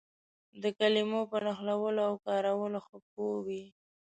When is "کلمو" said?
0.79-1.21